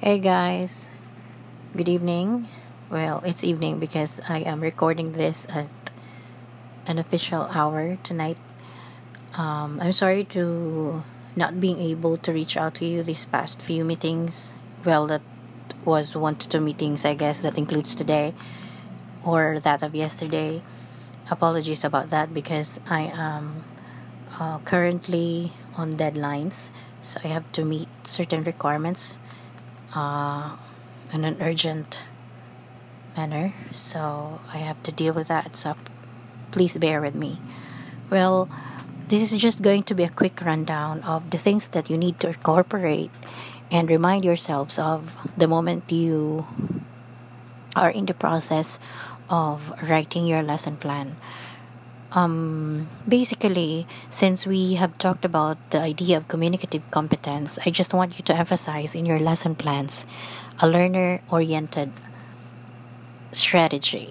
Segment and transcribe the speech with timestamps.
[0.00, 0.88] Hey guys,
[1.76, 2.48] good evening.
[2.88, 5.68] Well, it's evening because I am recording this at
[6.86, 8.38] an official hour tonight.
[9.36, 11.04] Um, I'm sorry to
[11.36, 14.54] not being able to reach out to you these past few meetings.
[14.86, 15.20] Well, that
[15.84, 18.32] was one to two meetings, I guess, that includes today
[19.22, 20.62] or that of yesterday.
[21.30, 23.64] Apologies about that because I am
[24.40, 26.70] uh, currently on deadlines,
[27.02, 29.14] so I have to meet certain requirements
[29.94, 30.56] uh,
[31.12, 32.02] in an urgent
[33.16, 33.54] manner.
[33.72, 35.56] So I have to deal with that.
[35.56, 35.76] So
[36.50, 37.38] please bear with me.
[38.10, 38.48] Well,
[39.08, 42.20] this is just going to be a quick rundown of the things that you need
[42.20, 43.10] to incorporate
[43.70, 46.46] and remind yourselves of the moment you
[47.76, 48.78] are in the process
[49.28, 51.16] of writing your lesson plan.
[52.12, 58.18] Um, basically, since we have talked about the idea of communicative competence, I just want
[58.18, 60.06] you to emphasize in your lesson plans
[60.60, 61.92] a learner oriented
[63.32, 64.08] strategy.